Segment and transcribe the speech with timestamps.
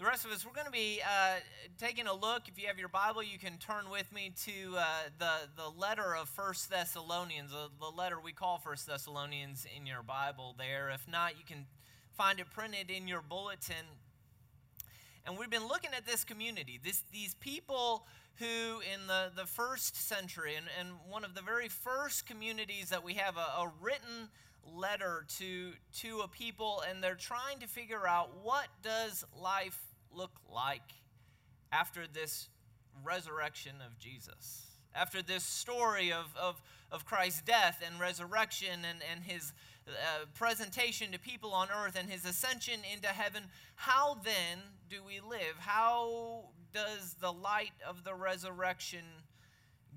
[0.00, 1.34] the rest of us, we're going to be uh,
[1.78, 2.48] taking a look.
[2.48, 4.82] If you have your Bible, you can turn with me to uh,
[5.18, 10.02] the, the letter of First Thessalonians, the, the letter we call First Thessalonians in your
[10.02, 10.88] Bible there.
[10.88, 11.66] If not, you can
[12.16, 13.84] find it printed in your bulletin.
[15.26, 18.06] And we've been looking at this community, this, these people
[18.36, 23.04] who, in the, the first century, and, and one of the very first communities that
[23.04, 24.30] we have a, a written
[24.74, 29.78] letter to, to a people, and they're trying to figure out what does life
[30.14, 30.94] look like
[31.72, 32.48] after this
[33.04, 34.66] resurrection of Jesus?
[34.94, 39.52] After this story of, of, of Christ's death and resurrection and, and his
[39.88, 43.44] uh, presentation to people on earth and his ascension into heaven,
[43.76, 45.56] how then do we live?
[45.58, 49.04] How does the light of the resurrection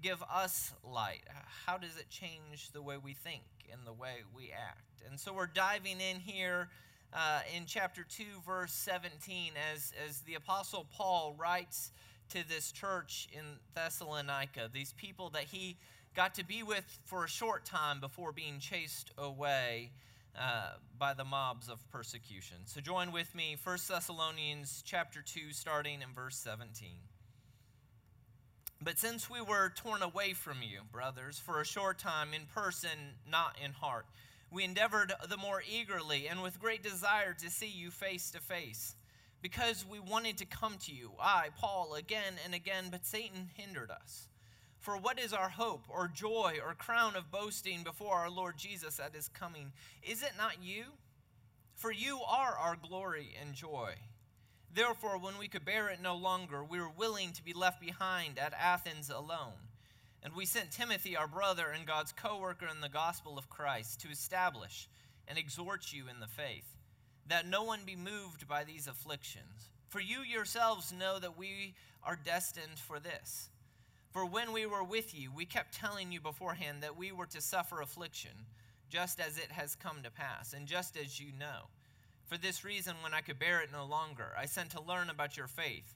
[0.02, 1.23] give us light?
[1.66, 5.02] How does it change the way we think and the way we act?
[5.09, 6.69] And so we're diving in here
[7.16, 11.91] uh, in chapter 2, verse 17, as, as the Apostle Paul writes
[12.30, 13.44] to this church in
[13.75, 15.78] Thessalonica, these people that he
[16.16, 19.92] got to be with for a short time before being chased away
[20.39, 22.58] uh, by the mobs of persecution.
[22.66, 26.89] So join with me, 1 Thessalonians chapter 2, starting in verse 17.
[28.81, 33.16] But since we were torn away from you, brothers, for a short time in person,
[33.30, 34.05] not in heart,
[34.53, 38.95] we endeavored the more eagerly and with great desire to see you face to face,
[39.41, 43.89] because we wanted to come to you, I, Paul, again and again, but Satan hindered
[43.89, 44.27] us.
[44.79, 48.99] For what is our hope, or joy, or crown of boasting before our Lord Jesus
[48.99, 49.71] at his coming?
[50.03, 50.83] Is it not you?
[51.73, 53.93] For you are our glory and joy.
[54.73, 58.37] Therefore, when we could bear it no longer, we were willing to be left behind
[58.37, 59.53] at Athens alone
[60.23, 63.99] and we sent Timothy, our brother and God's co worker in the gospel of Christ,
[64.02, 64.88] to establish
[65.27, 66.77] and exhort you in the faith,
[67.27, 69.69] that no one be moved by these afflictions.
[69.89, 73.49] For you yourselves know that we are destined for this.
[74.11, 77.42] For when we were with you, we kept telling you beforehand that we were to
[77.42, 78.45] suffer affliction,
[78.89, 81.67] just as it has come to pass, and just as you know.
[82.25, 85.36] For this reason, when I could bear it no longer, I sent to learn about
[85.36, 85.95] your faith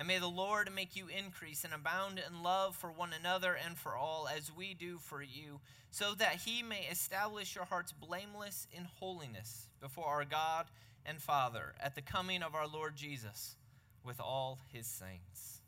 [0.00, 3.76] And may the Lord make you increase and abound in love for one another and
[3.76, 8.66] for all, as we do for you, so that he may establish your hearts blameless
[8.72, 10.68] in holiness before our God
[11.04, 13.56] and Father at the coming of our Lord Jesus
[14.02, 15.60] with all his saints.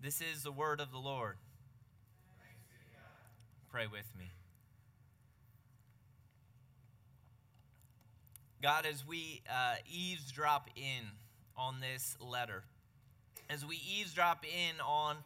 [0.00, 1.36] This is the word of the Lord.
[3.70, 4.32] Pray with me.
[8.62, 11.04] God, as we uh, eavesdrop in
[11.54, 12.64] on this letter,
[13.48, 15.16] as we eavesdrop in on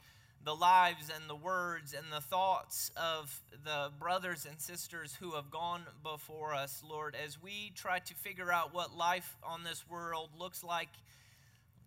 [0.45, 5.51] the lives and the words and the thoughts of the brothers and sisters who have
[5.51, 10.31] gone before us, Lord, as we try to figure out what life on this world
[10.39, 10.89] looks like.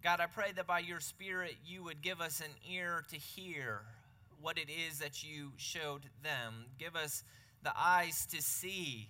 [0.04, 3.82] God, I pray that by your Spirit you would give us an ear to hear
[4.40, 6.66] what it is that you showed them.
[6.78, 7.24] Give us
[7.64, 9.08] the eyes to see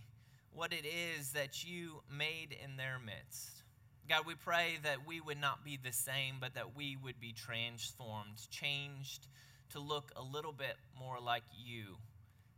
[0.53, 3.62] what it is that you made in their midst.
[4.09, 7.31] God, we pray that we would not be the same, but that we would be
[7.31, 9.28] transformed, changed
[9.72, 11.96] to look a little bit more like you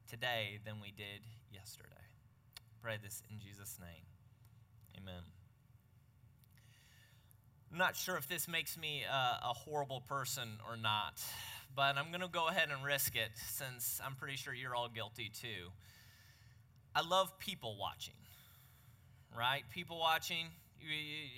[0.10, 1.22] today than we did
[1.54, 1.90] yesterday.
[2.82, 4.06] Pray this in Jesus' name.
[4.98, 5.22] Amen.
[7.72, 11.22] I'm not sure if this makes me a, a horrible person or not,
[11.76, 14.90] but I'm going to go ahead and risk it since I'm pretty sure you're all
[14.90, 15.70] guilty too.
[16.96, 18.16] I love people watching,
[19.38, 19.64] right?
[19.74, 20.48] People watching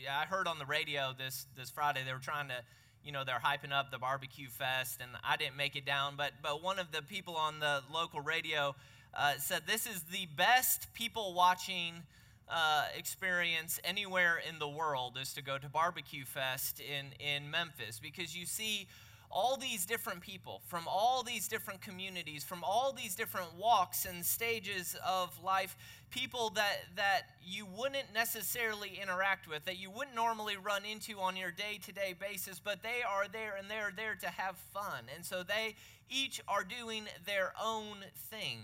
[0.10, 2.56] I heard on the radio this, this Friday they were trying to,
[3.04, 6.32] you know, they're hyping up the barbecue fest, and I didn't make it down, but,
[6.42, 8.76] but one of the people on the local radio
[9.14, 12.04] uh, said this is the best people watching
[12.50, 18.00] uh, experience anywhere in the world is to go to barbecue fest in, in Memphis.
[18.00, 18.88] Because you see
[19.30, 24.26] all these different people from all these different communities, from all these different walks and
[24.26, 25.78] stages of life,
[26.10, 31.36] people that, that you wouldn't necessarily interact with, that you wouldn't normally run into on
[31.36, 35.04] your day to day basis, but they are there and they're there to have fun.
[35.14, 35.76] And so they
[36.10, 37.98] each are doing their own
[38.30, 38.60] thing,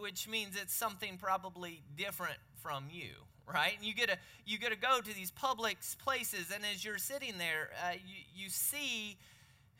[0.00, 3.10] which means it's something probably different from you
[3.50, 3.72] right?
[3.76, 6.98] And you get to you get to go to these public places, and as you're
[6.98, 9.16] sitting there, uh, you you see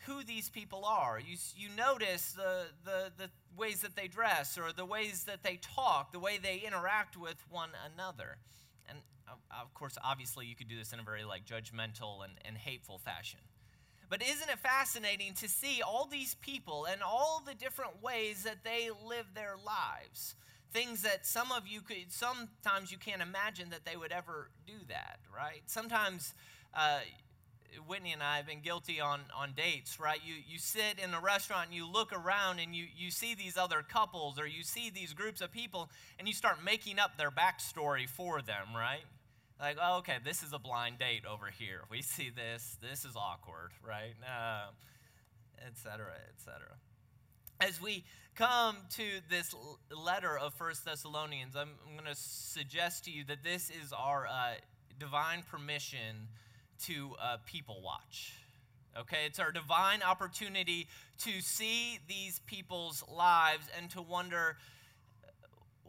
[0.07, 1.19] who these people are.
[1.19, 5.57] You you notice the the the ways that they dress, or the ways that they
[5.57, 8.39] talk, the way they interact with one another,
[8.89, 8.99] and
[9.61, 12.99] of course, obviously, you could do this in a very like judgmental and, and hateful
[12.99, 13.41] fashion.
[14.11, 18.65] But isn't it fascinating to see all these people and all the different ways that
[18.65, 20.35] they live their lives?
[20.71, 24.75] things that some of you could sometimes you can't imagine that they would ever do
[24.89, 26.35] that right sometimes
[26.75, 27.01] uh,
[27.87, 30.21] whitney and i have been guilty on, on dates right?
[30.25, 33.57] You, you sit in a restaurant and you look around and you, you see these
[33.57, 37.31] other couples or you see these groups of people and you start making up their
[37.31, 39.05] backstory for them right?
[39.61, 41.81] Like oh, okay this is a blind date over here.
[41.91, 42.77] We see this.
[42.81, 44.15] This is awkward right?
[44.23, 44.71] Uh,
[45.65, 46.77] et cetera et cetera.
[47.61, 48.05] As we
[48.35, 49.53] come to this
[49.91, 54.29] letter of First Thessalonians, I'm, I'm going to suggest to you that this is our
[54.29, 54.55] uh,
[55.01, 56.29] divine permission
[56.85, 58.35] to uh, people watch.
[58.99, 60.89] Okay, it's our divine opportunity
[61.19, 64.57] to see these people's lives and to wonder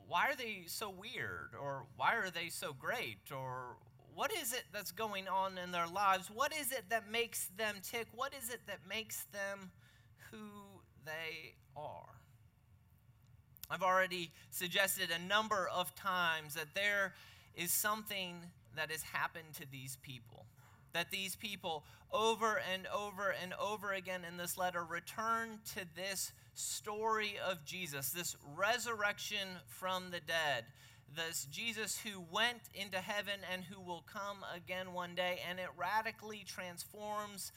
[0.08, 3.78] why are they so weird or why are they so great or
[4.16, 6.30] what is it that's going on in their lives?
[6.34, 8.08] What is it that makes them tick?
[8.14, 9.72] What is it that makes them
[10.32, 10.38] who
[11.06, 12.20] they are?
[13.72, 17.14] I've already suggested a number of times that there
[17.56, 18.36] is something
[18.76, 20.46] that has happened to these people.
[20.94, 26.32] That these people, over and over and over again in this letter, return to this
[26.56, 30.66] story of Jesus, this resurrection from the dead,
[31.16, 35.70] this Jesus who went into heaven and who will come again one day, and it
[35.78, 37.52] radically transforms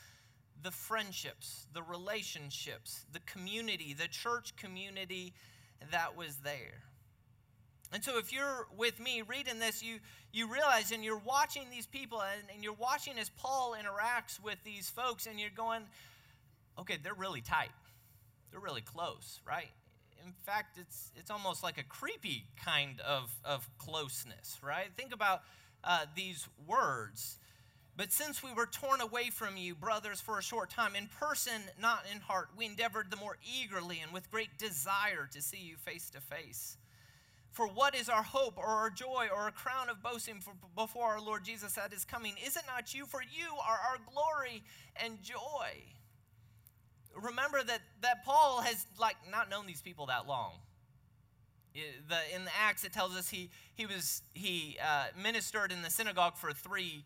[0.63, 5.33] the friendships, the relationships, the community, the church community
[5.91, 6.83] that was there.
[7.93, 9.99] And so, if you're with me reading this, you,
[10.33, 14.59] you realize and you're watching these people and, and you're watching as Paul interacts with
[14.65, 15.83] these folks, and you're going,
[16.79, 17.71] okay, they're really tight.
[18.51, 19.69] They're really close, right?
[20.25, 24.89] In fact, it's, it's almost like a creepy kind of, of closeness, right?
[24.97, 25.43] Think about
[25.85, 27.39] uh, these words.
[27.97, 31.61] But since we were torn away from you, brothers, for a short time, in person,
[31.81, 35.77] not in heart, we endeavored the more eagerly and with great desire to see you
[35.77, 36.79] face to face.
[37.53, 41.05] For what is our hope or our joy or our crown of boasting for, before
[41.05, 42.35] our Lord Jesus at his coming?
[42.45, 43.05] Is it not you?
[43.05, 44.63] For you are our glory
[44.97, 45.85] and joy.
[47.15, 50.53] Remember that, that Paul has like not known these people that long.
[51.75, 55.91] The, in the Acts, it tells us he, he, was, he uh, ministered in the
[55.91, 57.05] synagogue for three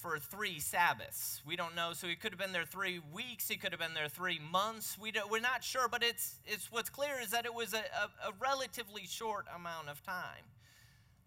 [0.00, 1.42] for three Sabbaths.
[1.46, 1.92] We don't know.
[1.92, 3.48] So he could have been there three weeks.
[3.48, 4.96] He could have been there three months.
[4.98, 8.28] We we're not sure, but it's, it's what's clear is that it was a, a,
[8.28, 10.44] a relatively short amount of time.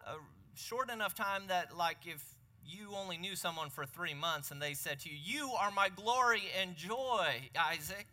[0.08, 0.16] A
[0.56, 2.24] short enough time that, like, if
[2.66, 5.90] you only knew someone for three months and they said to you, You are my
[5.90, 8.08] glory and joy, Isaac,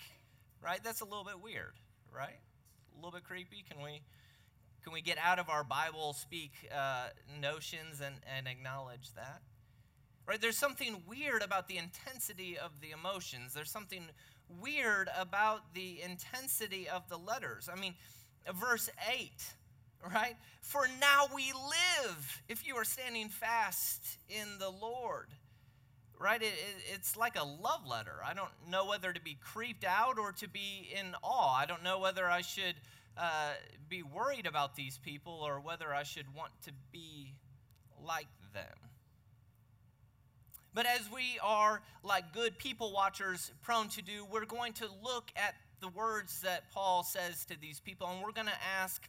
[0.62, 0.80] right?
[0.82, 1.74] That's a little bit weird,
[2.14, 2.38] right?
[2.92, 3.64] A little bit creepy.
[3.70, 4.02] Can we?
[4.84, 7.08] Can we get out of our Bible speak uh,
[7.42, 9.42] notions and, and acknowledge that?
[10.28, 10.38] Right?
[10.38, 13.54] There's something weird about the intensity of the emotions.
[13.54, 14.04] There's something
[14.60, 17.70] weird about the intensity of the letters.
[17.72, 17.94] I mean,
[18.54, 19.30] verse 8,
[20.12, 20.36] right?
[20.60, 25.28] For now we live if you are standing fast in the Lord.
[26.20, 26.42] Right?
[26.42, 28.16] It, it, it's like a love letter.
[28.26, 31.56] I don't know whether to be creeped out or to be in awe.
[31.56, 32.74] I don't know whether I should
[33.16, 33.52] uh,
[33.88, 37.34] be worried about these people or whether I should want to be
[38.04, 38.87] like them.
[40.78, 45.32] But as we are like good people watchers prone to do, we're going to look
[45.34, 49.08] at the words that Paul says to these people and we're going to ask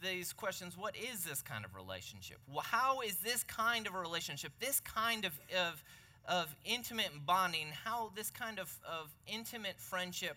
[0.00, 2.38] these questions what is this kind of relationship?
[2.62, 5.82] How is this kind of a relationship, this kind of, of,
[6.28, 10.36] of intimate bonding, how this kind of, of intimate friendship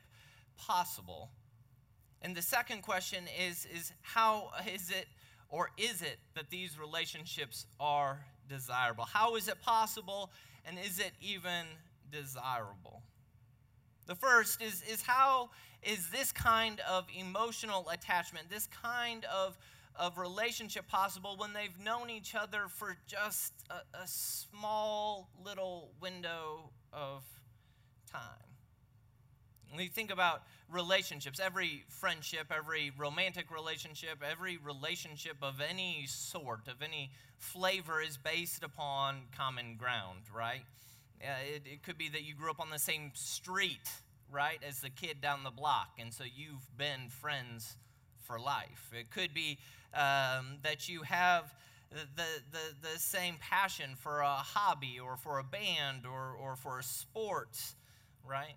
[0.57, 1.29] possible?
[2.23, 5.05] And the second question is, is how is it
[5.49, 9.05] or is it that these relationships are desirable?
[9.05, 10.31] How is it possible,
[10.65, 11.65] and is it even
[12.11, 13.01] desirable?
[14.07, 15.49] The first is, is how
[15.81, 19.57] is this kind of emotional attachment, this kind of,
[19.95, 26.69] of relationship possible when they've known each other for just a, a small little window
[26.91, 27.23] of
[28.11, 28.44] time.
[29.75, 36.69] When you think about relationships, every friendship, every romantic relationship, every relationship of any sort,
[36.69, 40.61] of any flavor, is based upon common ground, right?
[41.21, 43.89] Uh, it, it could be that you grew up on the same street,
[44.31, 47.75] right, as the kid down the block, and so you've been friends
[48.23, 48.89] for life.
[48.97, 49.57] It could be
[49.93, 51.53] um, that you have
[51.91, 56.79] the, the, the same passion for a hobby or for a band or, or for
[56.79, 57.57] a sport,
[58.25, 58.55] right?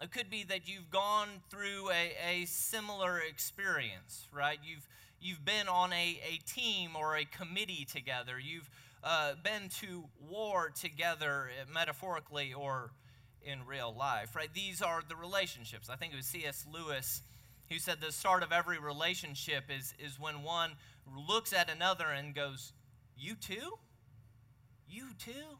[0.00, 4.58] It could be that you've gone through a, a similar experience, right?
[4.62, 4.86] You've,
[5.20, 8.38] you've been on a, a team or a committee together.
[8.38, 8.68] You've
[9.02, 12.90] uh, been to war together, uh, metaphorically or
[13.42, 14.52] in real life, right?
[14.52, 15.88] These are the relationships.
[15.88, 16.66] I think it was C.S.
[16.70, 17.22] Lewis
[17.70, 20.72] who said the start of every relationship is, is when one
[21.28, 22.72] looks at another and goes,
[23.16, 23.78] You too?
[24.88, 25.58] You too?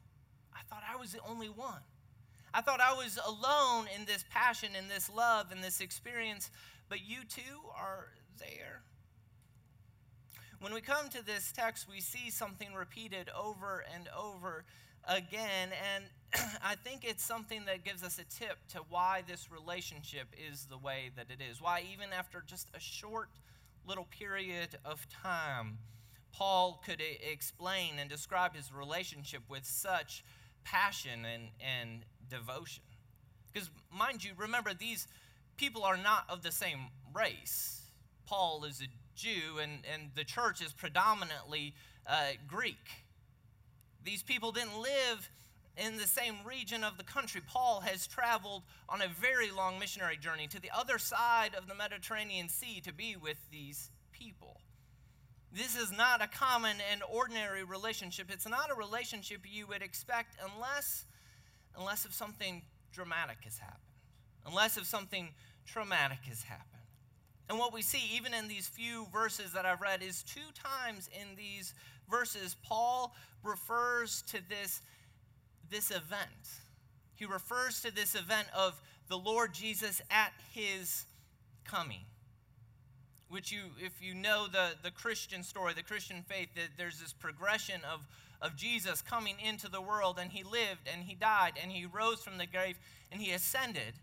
[0.54, 1.80] I thought I was the only one.
[2.56, 6.50] I thought I was alone in this passion, in this love, in this experience,
[6.88, 8.06] but you too are
[8.38, 8.80] there.
[10.60, 14.64] When we come to this text, we see something repeated over and over
[15.06, 16.04] again, and
[16.64, 20.78] I think it's something that gives us a tip to why this relationship is the
[20.78, 21.60] way that it is.
[21.60, 23.28] Why, even after just a short
[23.86, 25.76] little period of time,
[26.32, 30.24] Paul could explain and describe his relationship with such
[30.66, 32.82] passion and, and devotion.
[33.52, 35.06] Because, mind you, remember, these
[35.56, 36.80] people are not of the same
[37.14, 37.82] race.
[38.26, 41.74] Paul is a Jew, and, and the church is predominantly
[42.06, 42.76] uh, Greek.
[44.04, 45.30] These people didn't live
[45.76, 47.40] in the same region of the country.
[47.46, 51.74] Paul has traveled on a very long missionary journey to the other side of the
[51.74, 54.60] Mediterranean Sea to be with these people.
[55.52, 58.28] This is not a common and ordinary relationship.
[58.30, 61.04] It's not a relationship you would expect unless,
[61.78, 62.62] unless if something
[62.92, 63.80] dramatic has happened.
[64.46, 65.30] Unless if something
[65.66, 66.66] traumatic has happened.
[67.48, 71.08] And what we see, even in these few verses that I've read, is two times
[71.20, 71.74] in these
[72.10, 74.82] verses, Paul refers to this
[75.68, 76.30] this event.
[77.14, 81.06] He refers to this event of the Lord Jesus at his
[81.64, 82.04] coming.
[83.28, 87.12] Which you, if you know the, the Christian story, the Christian faith, that there's this
[87.12, 88.00] progression of,
[88.40, 92.20] of Jesus coming into the world, and he lived, and he died, and he rose
[92.22, 92.78] from the grave,
[93.10, 93.94] and he ascended.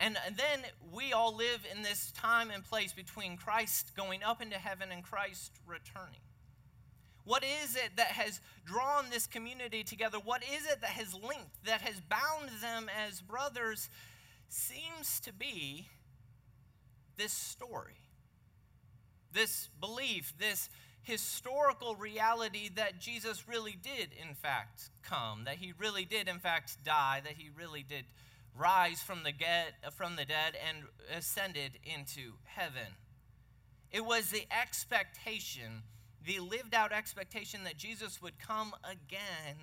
[0.00, 0.60] And, and then
[0.92, 5.02] we all live in this time and place between Christ going up into heaven and
[5.02, 6.20] Christ returning.
[7.24, 10.18] What is it that has drawn this community together?
[10.18, 13.88] What is it that has linked, that has bound them as brothers?
[14.48, 15.88] Seems to be
[17.16, 17.94] this story,
[19.34, 20.70] this belief, this
[21.02, 26.82] historical reality that Jesus really did, in fact, come, that he really did, in fact,
[26.84, 28.04] die, that he really did
[28.56, 32.94] rise from the, get, from the dead and ascended into heaven.
[33.90, 35.82] It was the expectation
[36.24, 39.56] the lived out expectation that Jesus would come again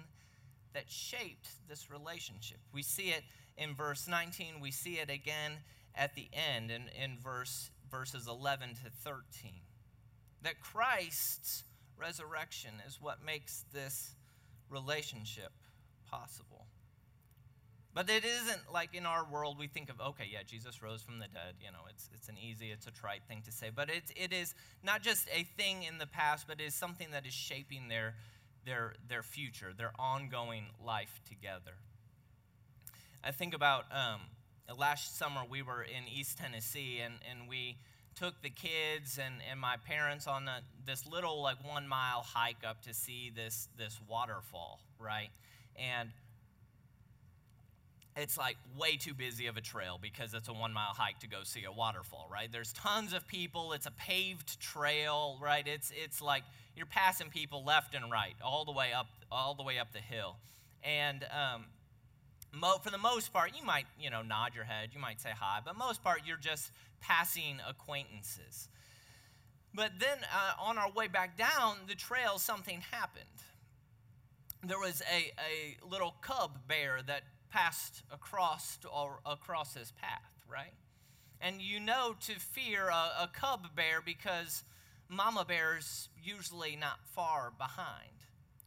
[0.73, 2.59] that shaped this relationship.
[2.71, 3.23] We see it
[3.57, 5.53] in verse 19, we see it again
[5.95, 9.51] at the end in, in verse, verses 11 to 13.
[10.43, 11.63] That Christ's
[11.97, 14.15] resurrection is what makes this
[14.69, 15.51] relationship
[16.09, 16.65] possible.
[17.93, 21.19] But it isn't like in our world we think of, okay, yeah, Jesus rose from
[21.19, 21.55] the dead.
[21.59, 23.69] You know, it's, it's an easy, it's a trite thing to say.
[23.73, 27.09] But it, it is not just a thing in the past, but it is something
[27.11, 28.15] that is shaping their,
[28.65, 31.73] their, their future, their ongoing life together.
[33.23, 34.21] I think about um,
[34.77, 37.77] last summer we were in East Tennessee and, and we
[38.15, 42.63] took the kids and, and my parents on a, this little like one mile hike
[42.67, 45.29] up to see this, this waterfall, right?
[45.75, 46.09] And
[48.17, 51.27] it's like way too busy of a trail because it's a one mile hike to
[51.27, 52.51] go see a waterfall, right?
[52.51, 53.73] There's tons of people.
[53.73, 55.65] It's a paved trail, right?
[55.65, 56.43] It's, it's like
[56.75, 59.99] you're passing people left and right all the way up, all the way up the
[59.99, 60.35] hill.
[60.83, 61.65] And um,
[62.51, 65.31] mo- for the most part, you might, you know, nod your head, you might say
[65.35, 68.69] hi, but most part, you're just passing acquaintances.
[69.73, 73.25] But then uh, on our way back down the trail, something happened.
[74.63, 80.73] There was a, a little cub bear that passed across or across his path, right?
[81.39, 84.63] And you know to fear a, a cub bear because
[85.09, 88.20] mama bear's usually not far behind.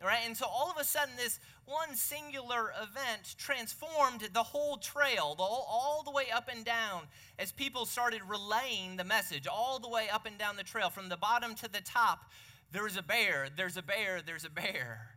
[0.05, 0.21] Right?
[0.27, 5.43] And so all of a sudden, this one singular event transformed the whole trail, the
[5.43, 7.05] whole, all the way up and down,
[7.39, 11.09] as people started relaying the message all the way up and down the trail, from
[11.09, 12.31] the bottom to the top.
[12.71, 15.17] There's a bear, there's a bear, there's a bear.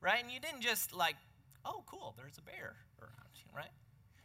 [0.00, 0.22] Right?
[0.22, 1.16] And you didn't just like,
[1.64, 3.72] oh, cool, there's a bear around, right?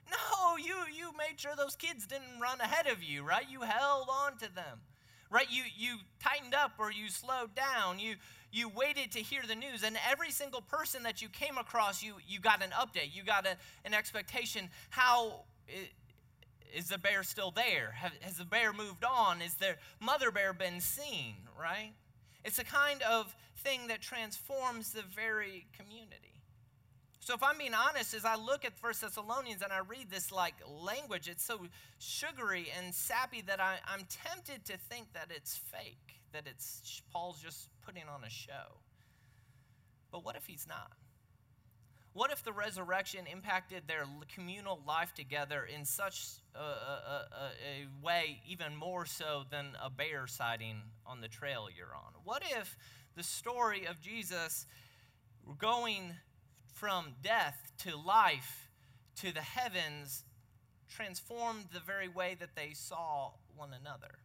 [0.09, 3.45] No, you, you made sure those kids didn't run ahead of you, right?
[3.49, 4.81] You held on to them,
[5.31, 5.47] right?
[5.49, 7.99] You, you tightened up or you slowed down.
[7.99, 8.15] You,
[8.55, 9.83] you waited to hear the news.
[9.83, 13.13] And every single person that you came across, you, you got an update.
[13.13, 14.69] You got a, an expectation.
[14.89, 15.41] How
[16.73, 17.93] is the bear still there?
[18.21, 19.41] Has the bear moved on?
[19.41, 21.91] Is their mother bear been seen, right?
[22.45, 26.35] It's a kind of thing that transforms the very community.
[27.19, 30.31] So if I'm being honest, as I look at First Thessalonians and I read this
[30.31, 31.59] like language, it's so
[31.97, 37.41] sugary and sappy that I, I'm tempted to think that it's fake, that it's Paul's
[37.41, 38.79] just putting on a show.
[40.11, 40.91] But what if he's not?
[42.13, 48.41] What if the resurrection impacted their communal life together in such a, a, a, way,
[48.47, 52.13] even more so than a bear sighting on the trail you're on?
[52.23, 52.77] What if
[53.15, 54.65] the story of Jesus
[55.57, 56.13] going
[56.73, 58.69] from death to life
[59.17, 60.23] to the heavens
[60.89, 64.19] transformed the very way that they saw one another?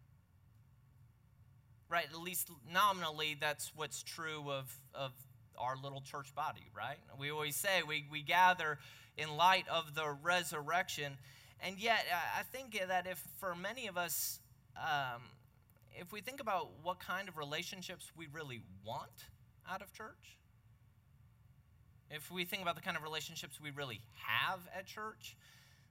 [1.90, 5.10] Right, at least nominally, that's what's true of, of
[5.58, 6.98] our little church body, right?
[7.18, 8.78] We always say we, we gather
[9.18, 11.14] in light of the resurrection.
[11.60, 12.04] And yet,
[12.38, 14.38] I think that if for many of us,
[14.76, 15.20] um,
[15.98, 19.10] if we think about what kind of relationships we really want
[19.68, 20.38] out of church,
[22.08, 25.36] if we think about the kind of relationships we really have at church,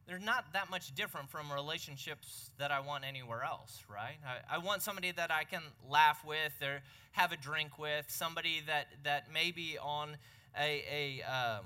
[0.09, 4.17] they're not that much different from relationships that I want anywhere else, right?
[4.25, 8.63] I, I, want somebody that I can laugh with or have a drink with, somebody
[8.65, 10.17] that, that maybe on
[10.59, 11.65] a, a um,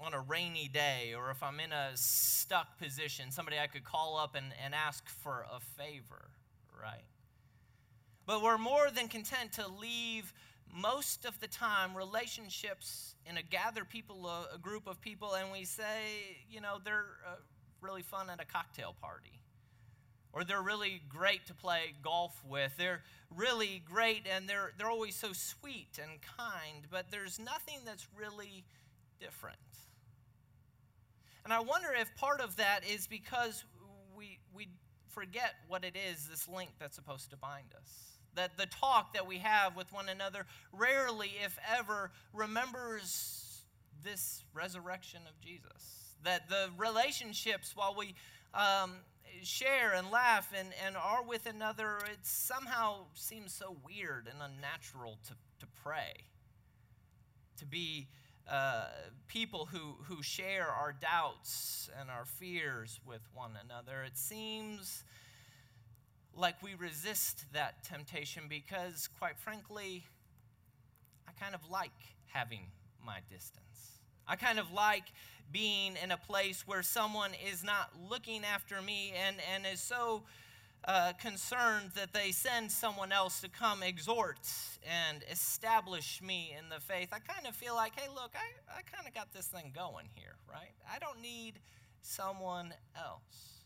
[0.00, 4.16] on a rainy day or if I'm in a stuck position, somebody I could call
[4.16, 6.30] up and, and ask for a favor,
[6.80, 7.04] right?
[8.24, 10.32] But we're more than content to leave
[10.74, 15.52] most of the time relationships in a gather people, a, a group of people, and
[15.52, 17.04] we say, you know, they're.
[17.28, 17.34] Uh,
[17.82, 19.40] really fun at a cocktail party.
[20.32, 22.72] Or they're really great to play golf with.
[22.78, 23.02] They're
[23.36, 28.64] really great and they're, they're always so sweet and kind, but there's nothing that's really
[29.20, 29.58] different.
[31.44, 33.64] And I wonder if part of that is because
[34.16, 34.68] we, we
[35.08, 37.90] forget what it is, this link that's supposed to bind us.
[38.34, 43.62] That the talk that we have with one another rarely, if ever, remembers
[44.02, 48.14] this resurrection of Jesus that the relationships, while we
[48.54, 48.96] um,
[49.42, 55.18] share and laugh and, and are with another, it somehow seems so weird and unnatural
[55.26, 56.12] to, to pray,
[57.58, 58.06] to be
[58.50, 58.86] uh,
[59.28, 64.02] people who, who share our doubts and our fears with one another.
[64.02, 65.04] It seems
[66.36, 70.04] like we resist that temptation because, quite frankly,
[71.28, 71.90] I kind of like
[72.26, 72.66] having
[73.04, 73.91] my distance.
[74.26, 75.04] I kind of like
[75.50, 80.22] being in a place where someone is not looking after me and, and is so
[80.84, 84.48] uh, concerned that they send someone else to come exhort
[84.82, 87.10] and establish me in the faith.
[87.12, 90.06] I kind of feel like, hey, look, I, I kind of got this thing going
[90.14, 90.72] here, right?
[90.92, 91.60] I don't need
[92.00, 93.62] someone else.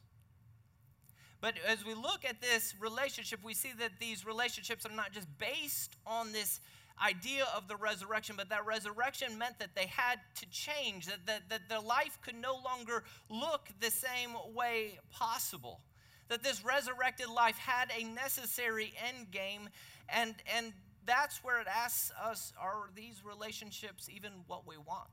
[1.41, 5.29] But as we look at this relationship, we see that these relationships are not just
[5.39, 6.61] based on this
[7.03, 11.49] idea of the resurrection, but that resurrection meant that they had to change, that, that,
[11.51, 15.81] that their life could no longer look the same way possible.
[16.29, 19.69] That this resurrected life had a necessary end game,
[20.09, 20.73] and, and
[21.05, 25.09] that's where it asks us are these relationships even what we want?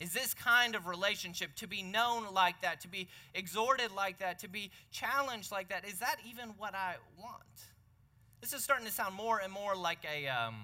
[0.00, 4.40] Is this kind of relationship to be known like that, to be exhorted like that,
[4.40, 5.86] to be challenged like that?
[5.86, 7.73] Is that even what I want?
[8.44, 10.56] This is starting to sound more and more like a, um,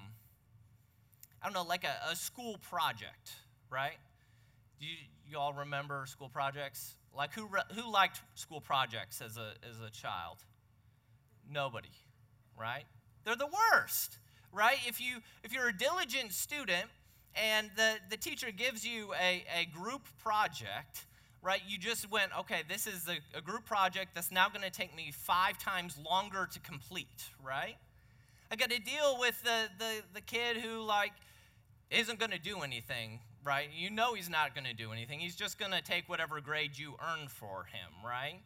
[1.42, 3.32] I don't know, like a, a school project,
[3.70, 3.96] right?
[4.78, 6.96] Do you, you all remember school projects?
[7.16, 10.44] Like who, who liked school projects as a, as a child?
[11.50, 11.88] Nobody,
[12.54, 12.84] right?
[13.24, 14.18] They're the worst,
[14.52, 14.76] right?
[14.86, 16.84] If, you, if you're a diligent student
[17.34, 21.06] and the, the teacher gives you a, a group project,
[21.42, 21.60] right?
[21.66, 24.94] You just went, okay, this is a, a group project that's now going to take
[24.94, 27.76] me five times longer to complete, right?
[28.50, 31.12] I got to deal with the, the, the kid who, like,
[31.90, 33.68] isn't going to do anything, right?
[33.74, 35.18] You know he's not going to do anything.
[35.18, 38.40] He's just going to take whatever grade you earn for him, right?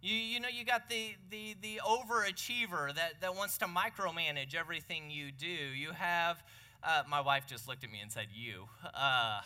[0.00, 5.10] You, you know, you got the, the, the overachiever that, that wants to micromanage everything
[5.10, 5.46] you do.
[5.46, 6.42] You have,
[6.84, 8.64] uh, my wife just looked at me and said, you.
[8.94, 9.40] Uh,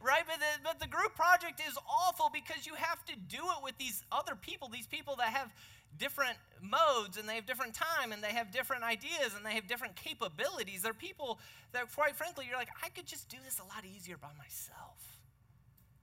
[0.00, 0.22] right?
[0.26, 3.76] But the, but the group project is awful because you have to do it with
[3.78, 5.52] these other people, these people that have
[5.98, 9.66] different modes and they have different time and they have different ideas and they have
[9.66, 10.82] different capabilities.
[10.82, 11.38] They're people
[11.72, 15.20] that, quite frankly, you're like, I could just do this a lot easier by myself.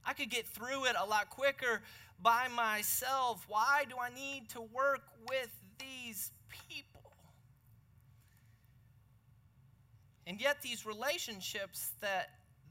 [0.06, 1.82] I could get through it a lot quicker
[2.22, 3.46] by myself.
[3.48, 5.50] Why do I need to work with
[5.80, 7.00] these people?
[10.26, 12.30] And yet, these relationships that,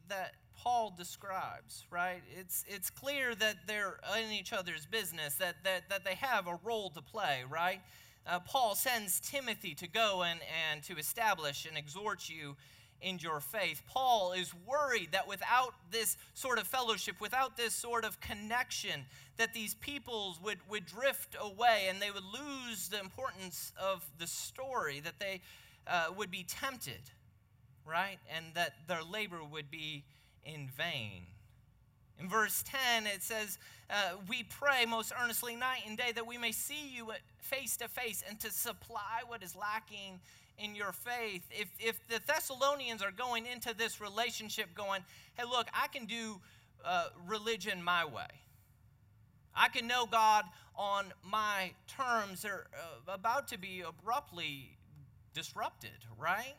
[0.08, 2.22] that Paul describes, right?
[2.36, 6.58] It's, it's clear that they're in each other's business, that, that, that they have a
[6.64, 7.80] role to play, right?
[8.26, 10.40] Uh, Paul sends Timothy to go and,
[10.70, 12.56] and to establish and exhort you
[13.00, 13.82] in your faith.
[13.86, 19.04] Paul is worried that without this sort of fellowship, without this sort of connection,
[19.36, 24.26] that these peoples would, would drift away and they would lose the importance of the
[24.26, 25.40] story, that they
[25.86, 27.00] uh, would be tempted,
[27.86, 28.18] right?
[28.36, 30.04] And that their labor would be
[30.44, 31.22] in vain.
[32.18, 33.58] In verse 10, it says,
[33.90, 37.88] uh, We pray most earnestly night and day that we may see you face to
[37.88, 40.20] face and to supply what is lacking
[40.58, 41.42] in your faith.
[41.50, 45.02] If, if the Thessalonians are going into this relationship going,
[45.36, 46.40] hey, look, I can do
[46.84, 48.26] uh, religion my way,
[49.54, 54.76] I can know God on my terms, they're uh, about to be abruptly
[55.34, 56.54] disrupted, right?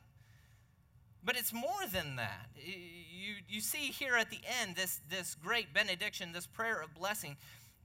[1.24, 2.50] But it's more than that.
[2.56, 7.38] You, you see here at the end this, this great benediction, this prayer of blessing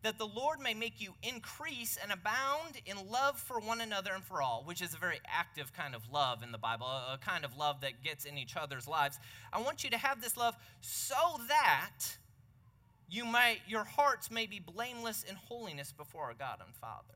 [0.05, 4.23] that the Lord may make you increase and abound in love for one another and
[4.23, 7.42] for all, which is a very active kind of love in the Bible, a kind
[7.42, 9.18] of love that gets in each other's lives.
[9.51, 11.16] I want you to have this love so
[11.49, 12.18] that
[13.09, 17.14] you may your hearts may be blameless in holiness before our God and Father.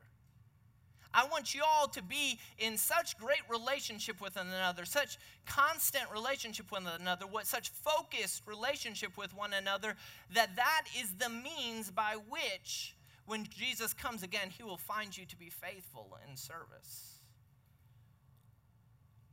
[1.13, 6.05] I want you all to be in such great relationship with one another, such constant
[6.13, 9.95] relationship with one another, what such focused relationship with one another,
[10.33, 12.95] that that is the means by which,
[13.25, 17.19] when Jesus comes again, he will find you to be faithful in service.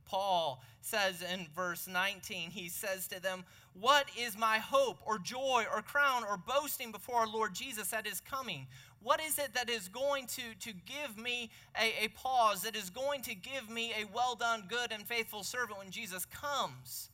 [0.07, 5.65] Paul says in verse 19, he says to them, What is my hope or joy
[5.71, 8.67] or crown or boasting before our Lord Jesus at his coming?
[9.01, 12.89] What is it that is going to, to give me a, a pause, that is
[12.89, 17.09] going to give me a well done, good, and faithful servant when Jesus comes?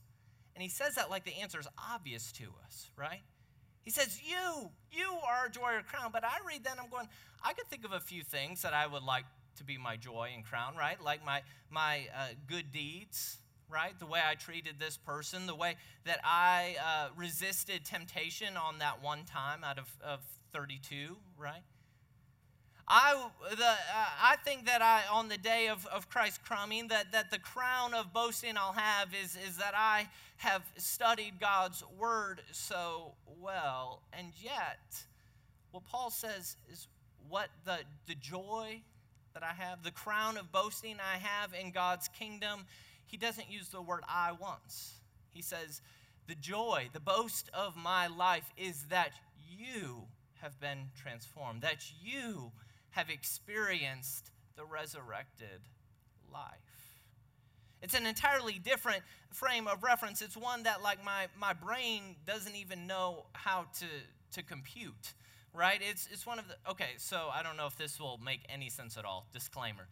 [0.55, 3.21] And he says that like the answer is obvious to us, right?
[3.83, 6.11] He says, You, you are joy or crown.
[6.11, 7.07] But I read that and I'm going,
[7.43, 9.25] I could think of a few things that I would like
[9.57, 11.01] to be my joy and crown, right?
[11.03, 13.37] Like my, my uh, good deeds,
[13.69, 13.97] right?
[13.99, 19.03] The way I treated this person, the way that I uh, resisted temptation on that
[19.03, 20.19] one time out of, of
[20.53, 21.61] 32, right?
[22.87, 27.11] I, the, uh, I think that I, on the day of, of Christ's coming, that,
[27.13, 32.41] that the crown of boasting I'll have is, is that I have studied God's word
[32.51, 34.01] so well.
[34.11, 34.79] And yet,
[35.71, 36.87] what Paul says is
[37.29, 38.81] what the, the joy
[39.33, 42.65] that I have, the crown of boasting I have in God's kingdom,
[43.05, 44.95] he doesn't use the word I once.
[45.31, 45.81] He says,
[46.27, 49.11] the joy, the boast of my life is that
[49.57, 50.03] you
[50.41, 52.51] have been transformed, that you
[52.93, 55.61] have experienced the resurrected
[56.31, 56.99] life.
[57.81, 60.21] It's an entirely different frame of reference.
[60.21, 63.85] It's one that, like, my, my brain doesn't even know how to,
[64.31, 65.13] to compute,
[65.53, 65.81] right?
[65.81, 68.69] It's, it's one of the, okay, so I don't know if this will make any
[68.69, 69.25] sense at all.
[69.33, 69.87] Disclaimer,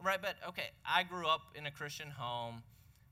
[0.00, 0.20] right?
[0.20, 2.62] But, okay, I grew up in a Christian home.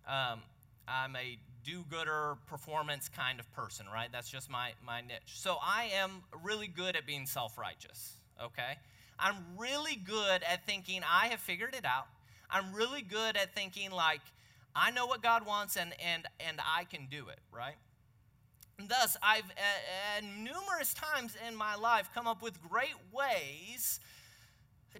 [0.06, 0.42] Um,
[0.86, 4.10] I'm a do gooder performance kind of person, right?
[4.12, 5.34] That's just my, my niche.
[5.34, 8.76] So I am really good at being self righteous, okay?
[9.20, 12.06] I'm really good at thinking I have figured it out.
[12.50, 14.22] I'm really good at thinking like
[14.74, 17.76] I know what God wants and and and I can do it, right?
[18.78, 24.00] And thus, I've uh, uh, numerous times in my life come up with great ways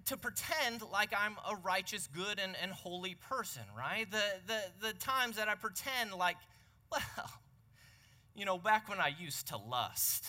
[0.05, 4.09] to pretend like I'm a righteous, good, and, and holy person, right?
[4.11, 6.37] The, the, the times that I pretend like,
[6.91, 7.31] well,
[8.35, 10.25] you know, back when I used to lust,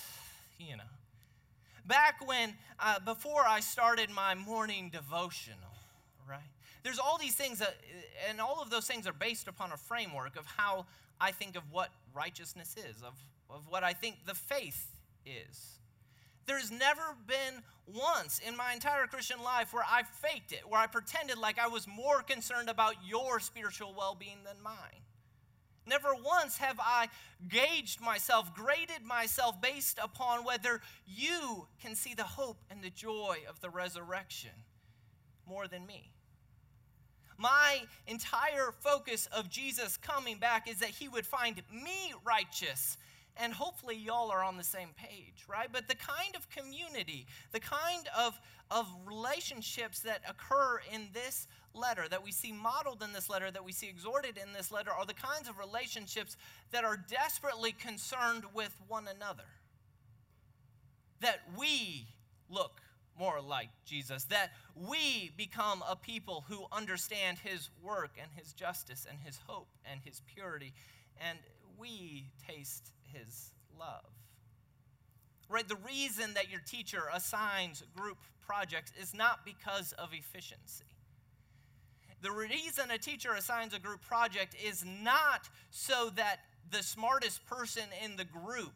[0.59, 0.85] you know,
[1.87, 5.59] back when, uh, before I started my morning devotional,
[6.29, 6.41] right?
[6.83, 7.77] There's all these things, that,
[8.29, 10.87] and all of those things are based upon a framework of how
[11.21, 13.15] I think of what righteousness is, of,
[13.49, 15.79] of what I think the faith is.
[16.47, 20.87] There's never been once in my entire Christian life where I faked it, where I
[20.89, 25.03] pretended like I was more concerned about your spiritual well being than mine.
[25.87, 27.09] Never once have I
[27.49, 33.39] gauged myself, graded myself based upon whether you can see the hope and the joy
[33.49, 34.51] of the resurrection
[35.47, 36.13] more than me.
[37.37, 42.97] My entire focus of Jesus coming back is that he would find me righteous.
[43.37, 45.69] And hopefully, y'all are on the same page, right?
[45.73, 48.39] But the kind of community, the kind of,
[48.71, 53.65] of relationships that occur in this letter, that we see modeled in this letter, that
[53.65, 56.37] we see exhorted in this letter, are the kinds of relationships
[56.73, 59.45] that are desperately concerned with one another.
[61.21, 62.07] that we
[62.51, 62.81] look
[63.19, 69.07] more like Jesus, that we become a people who understand his work and his justice
[69.09, 70.73] and his hope and his purity,
[71.21, 71.39] and
[71.79, 74.05] we taste his love.
[75.49, 75.69] Right?
[75.69, 80.85] The reason that your teacher assigns group projects is not because of efficiency.
[82.23, 86.37] The reason a teacher assigns a group project is not so that
[86.71, 88.73] the smartest person in the group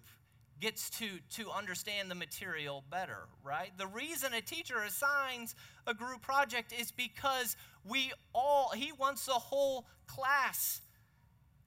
[0.61, 3.71] gets to, to understand the material better, right?
[3.77, 5.55] The reason a teacher assigns
[5.87, 10.81] a group project is because we all, he wants the whole class.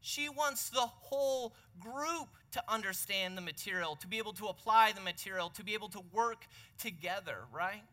[0.01, 5.01] She wants the whole group to understand the material, to be able to apply the
[5.01, 6.45] material, to be able to work
[6.77, 7.83] together, right?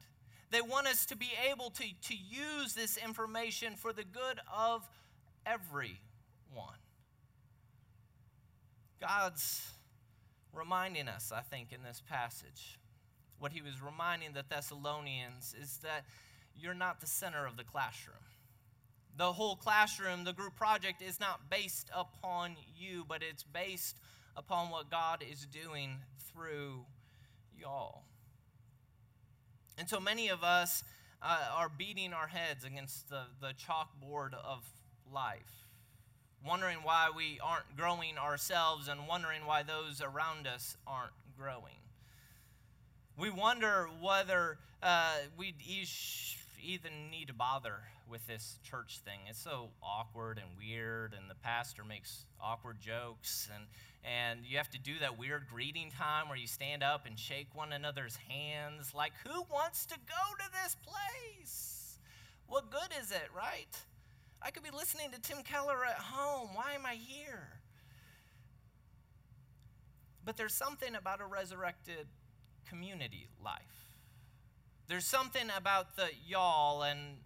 [0.50, 4.88] They want us to be able to, to use this information for the good of
[5.44, 5.98] everyone.
[9.00, 9.68] God's
[10.54, 12.78] reminding us, I think, in this passage.
[13.38, 16.04] What he was reminding the Thessalonians is that
[16.58, 18.16] you're not the center of the classroom.
[19.18, 23.98] The whole classroom, the group project, is not based upon you, but it's based
[24.36, 25.96] upon what God is doing
[26.32, 26.84] through
[27.58, 28.02] y'all.
[29.78, 30.84] And so many of us
[31.22, 34.64] uh, are beating our heads against the, the chalkboard of
[35.12, 35.64] life,
[36.46, 41.80] wondering why we aren't growing ourselves and wondering why those around us aren't growing.
[43.18, 45.52] We wonder whether uh, we
[46.62, 47.74] even need to bother
[48.08, 49.20] with this church thing.
[49.28, 53.64] It's so awkward and weird, and the pastor makes awkward jokes, and,
[54.04, 57.48] and you have to do that weird greeting time where you stand up and shake
[57.54, 58.92] one another's hands.
[58.94, 61.98] Like, who wants to go to this place?
[62.46, 63.76] What good is it, right?
[64.40, 66.50] I could be listening to Tim Keller at home.
[66.54, 67.48] Why am I here?
[70.24, 72.06] But there's something about a resurrected
[72.68, 73.85] community life.
[74.88, 77.16] There's something about the y'all and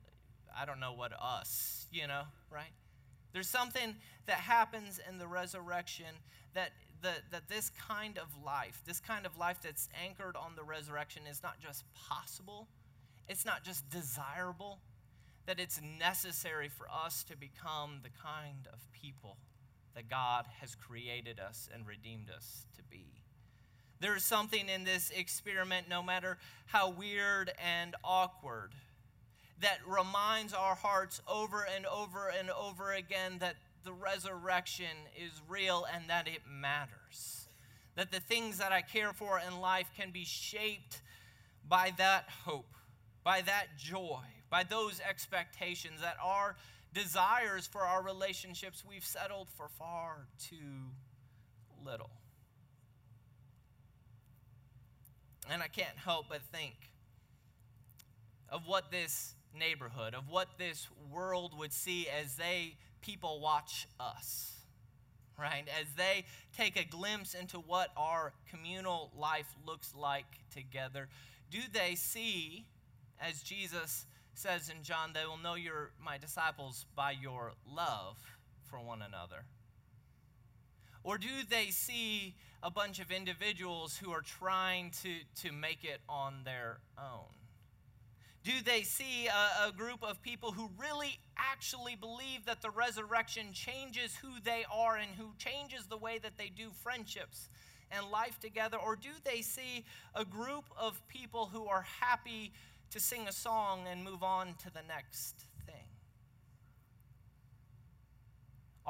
[0.58, 2.72] I don't know what us, you know, right?
[3.32, 3.96] There's something
[4.26, 6.06] that happens in the resurrection
[6.54, 10.64] that, the, that this kind of life, this kind of life that's anchored on the
[10.64, 12.66] resurrection, is not just possible,
[13.28, 14.80] it's not just desirable,
[15.46, 19.36] that it's necessary for us to become the kind of people
[19.94, 23.22] that God has created us and redeemed us to be.
[24.00, 28.72] There is something in this experiment, no matter how weird and awkward
[29.60, 35.86] that reminds our hearts over and over and over again that the resurrection is real
[35.94, 37.48] and that it matters.
[37.96, 41.02] That the things that I care for in life can be shaped
[41.68, 42.74] by that hope,
[43.22, 46.56] by that joy, by those expectations, that our
[46.94, 50.90] desires for our relationships we've settled for far too
[51.84, 52.10] little.
[55.48, 56.74] And I can't help but think
[58.48, 64.58] of what this neighborhood, of what this world would see as they people watch us,
[65.38, 65.64] right?
[65.80, 66.24] As they
[66.56, 71.08] take a glimpse into what our communal life looks like together,
[71.50, 72.66] do they see,
[73.20, 78.16] as Jesus says in John, they will know you're my disciples by your love
[78.64, 79.44] for one another?
[81.02, 85.10] Or do they see a bunch of individuals who are trying to,
[85.42, 87.26] to make it on their own?
[88.42, 93.52] Do they see a, a, group of people who really actually believe that the resurrection
[93.52, 97.50] changes who they are and who changes the way that they do friendships
[97.90, 98.78] and life together?
[98.78, 99.84] Or do they see
[100.14, 102.52] a group of people who are happy
[102.92, 105.34] to sing a song and move on to the next
[105.66, 105.84] thing?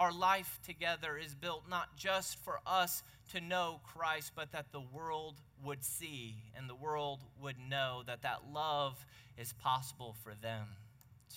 [0.00, 4.80] Our life together is built not just for us to know Christ, but that the
[4.80, 9.04] world would see and the world would know that that love
[9.36, 10.68] is possible for them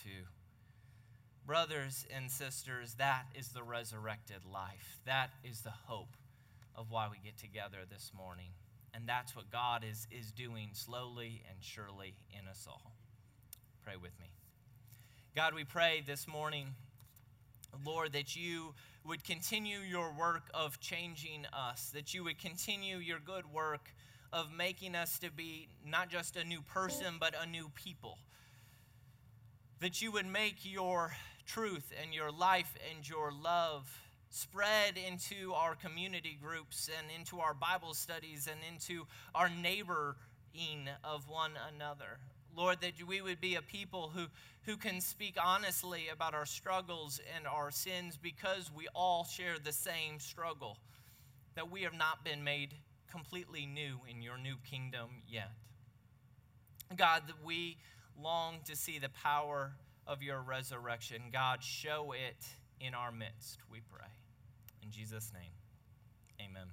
[0.02, 0.24] too.
[1.46, 5.02] Brothers and sisters, that is the resurrected life.
[5.06, 6.16] That is the hope
[6.74, 8.52] of why we get together this morning.
[8.94, 12.94] And that's what God is, is doing slowly and surely in us all.
[13.84, 14.28] Pray with me.
[15.36, 16.68] God, we pray this morning,
[17.86, 18.74] Lord, that you
[19.06, 23.94] would continue your work of changing us, that you would continue your good work
[24.32, 28.18] of making us to be not just a new person, but a new people.
[29.80, 31.14] That you would make your
[31.46, 37.54] truth and your life and your love spread into our community groups and into our
[37.54, 39.06] Bible studies and into
[39.36, 40.16] our neighboring
[41.04, 42.18] of one another.
[42.56, 44.26] Lord, that we would be a people who,
[44.64, 49.72] who can speak honestly about our struggles and our sins because we all share the
[49.72, 50.78] same struggle,
[51.56, 52.74] that we have not been made
[53.12, 55.52] completely new in your new kingdom yet.
[56.96, 57.78] God, that we
[58.22, 59.72] long to see the power
[60.06, 61.22] of your resurrection.
[61.32, 62.46] God, show it
[62.80, 64.08] in our midst, we pray.
[64.84, 65.52] In Jesus' name,
[66.40, 66.68] amen.